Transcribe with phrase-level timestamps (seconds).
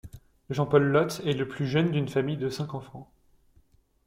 [0.49, 3.11] Jean-Paul Loth est le plus jeune d'une famille de cinq enfants.